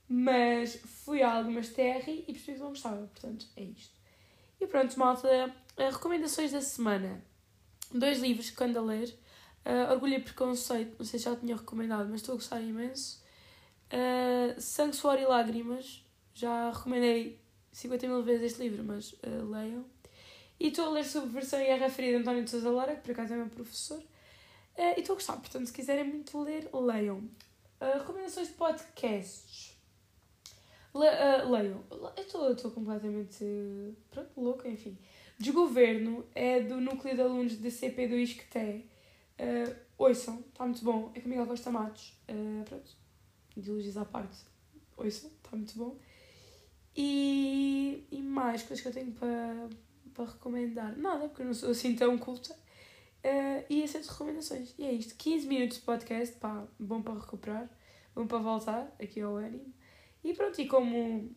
Mas 0.09 0.77
fui 0.77 1.23
a 1.23 1.33
algumas 1.33 1.71
TR 1.71 2.09
e 2.09 2.25
percebi 2.27 2.55
que 2.55 2.63
não 2.63 2.69
gostava. 2.69 3.07
Portanto, 3.07 3.47
é 3.57 3.63
isto. 3.63 3.95
E 4.61 4.67
pronto, 4.67 4.99
malta. 4.99 5.29
Uh, 5.77 5.93
recomendações 5.93 6.53
da 6.53 6.61
semana. 6.61 7.23
Dois 7.93 8.19
livros 8.21 8.51
que 8.51 8.65
ando 8.65 8.79
a 8.79 8.83
ler. 8.83 9.17
Uh, 9.65 9.93
Orgulho 9.93 10.15
e 10.15 10.21
Preconceito, 10.21 10.97
não 10.99 11.07
sei 11.07 11.19
se 11.19 11.25
já 11.25 11.35
tinha 11.35 11.57
recomendado, 11.57 12.07
mas 12.11 12.21
estou 12.21 12.35
a 12.35 12.37
gostar 12.37 12.61
imenso. 12.61 13.23
Uh, 13.87 14.61
Sangue, 14.61 14.95
Suor 14.95 15.19
e 15.19 15.25
Lágrimas, 15.25 16.05
já 16.35 16.71
recomendei 16.71 17.41
50 17.73 18.07
mil 18.07 18.23
vezes 18.23 18.53
este 18.53 18.63
livro, 18.63 18.85
mas 18.85 19.13
uh, 19.13 19.51
leiam. 19.51 19.85
E 20.61 20.69
estou 20.69 20.87
a 20.87 20.91
ler 20.91 21.05
sobre 21.05 21.31
versão 21.31 21.59
Guerra 21.59 21.89
Fria 21.89 22.11
de 22.11 22.17
António 22.17 22.45
de 22.45 22.51
Sousa 22.51 22.71
Lara, 22.71 22.95
que 22.95 23.03
por 23.03 23.13
acaso 23.13 23.33
é 23.33 23.37
meu 23.37 23.49
professor. 23.49 23.99
Uh, 23.99 24.95
e 24.97 25.01
estou 25.01 25.15
a 25.15 25.17
gostar, 25.17 25.37
portanto, 25.37 25.67
se 25.67 25.73
quiserem 25.73 26.05
muito 26.05 26.39
ler, 26.41 26.69
leiam. 26.73 27.19
Uh, 27.81 27.99
recomendações 27.99 28.49
de 28.49 28.55
podcasts. 28.55 29.74
Le, 30.95 31.07
uh, 31.07 31.51
leiam. 31.51 31.85
Eu 32.17 32.53
estou 32.53 32.71
completamente 32.71 33.45
pronto, 34.11 34.31
louca, 34.41 34.69
enfim. 34.69 34.97
Desgoverno 35.39 36.25
é 36.35 36.61
do 36.61 36.81
núcleo 36.81 37.15
de 37.15 37.21
alunos 37.21 37.59
de 37.59 37.71
CP 37.71 38.07
do 38.07 38.15
ISCTE. 38.15 38.89
Uh, 39.39 39.75
ouçam, 39.99 40.45
está 40.49 40.65
muito 40.65 40.85
bom. 40.85 41.11
É 41.15 41.21
com 41.21 41.29
Miguel 41.29 41.47
Costa 41.47 41.71
Matos. 41.71 42.17
Uh, 42.29 42.65
pronto, 42.65 42.97
ideologias 43.57 43.97
à 43.97 44.05
parte. 44.05 44.39
Ouçam, 44.97 45.31
está 45.31 45.57
muito 45.57 45.77
bom. 45.77 45.99
E, 46.97 48.07
e 48.13 48.23
mais 48.23 48.63
coisas 48.63 48.81
que 48.81 48.89
eu 48.89 48.93
tenho 48.93 49.13
para, 49.13 49.69
para 50.15 50.25
recomendar. 50.27 50.97
Nada, 50.97 51.29
porque 51.29 51.43
eu 51.43 51.47
não 51.47 51.55
sou 51.55 51.71
assim 51.71 51.97
tão 51.97 52.17
culta. 52.17 52.55
Uh, 53.25 53.65
e 53.69 53.83
essas 53.83 54.07
recomendações. 54.07 54.75
E 54.79 54.85
é 54.85 54.93
isto. 54.93 55.17
15 55.17 55.47
minutos 55.49 55.79
de 55.79 55.83
podcast, 55.83 56.37
pá, 56.37 56.65
bom 56.79 57.03
para 57.03 57.15
recuperar, 57.15 57.69
bom 58.15 58.27
para 58.27 58.39
voltar 58.39 58.95
aqui 59.01 59.21
ao 59.21 59.35
ânimo. 59.35 59.73
E 60.25 60.33
pronto, 60.33 60.61
e 60.61 60.67
como 60.67 61.31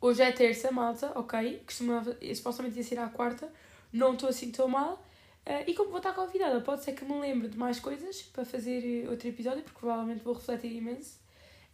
hoje 0.00 0.22
é 0.22 0.30
terça, 0.30 0.70
malta, 0.70 1.18
ok, 1.18 1.62
costumava, 1.66 2.16
supostamente 2.34 2.76
ia 2.76 2.84
ser 2.84 2.98
à 2.98 3.08
quarta, 3.08 3.50
não 3.92 4.12
estou 4.12 4.28
assim 4.28 4.50
tão 4.50 4.68
mal. 4.68 5.02
Uh, 5.44 5.64
e 5.66 5.74
como 5.74 5.90
vou 5.90 5.98
estar 5.98 6.12
convidada, 6.12 6.60
pode 6.60 6.84
ser 6.84 6.92
que 6.92 7.04
me 7.04 7.18
lembre 7.18 7.48
de 7.48 7.58
mais 7.58 7.80
coisas 7.80 8.22
para 8.22 8.44
fazer 8.44 9.08
outro 9.08 9.26
episódio, 9.26 9.62
porque 9.62 9.78
provavelmente 9.80 10.22
vou 10.22 10.34
refletir 10.34 10.72
imenso 10.72 11.20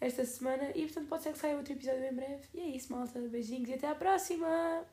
esta 0.00 0.24
semana 0.24 0.70
e 0.74 0.84
portanto 0.84 1.08
pode 1.08 1.22
ser 1.24 1.32
que 1.32 1.38
saia 1.38 1.56
outro 1.56 1.72
episódio 1.72 2.04
em 2.04 2.14
breve. 2.14 2.42
E 2.54 2.60
é 2.60 2.66
isso, 2.68 2.92
malta. 2.92 3.18
Beijinhos 3.20 3.68
e 3.68 3.74
até 3.74 3.88
à 3.88 3.94
próxima! 3.94 4.84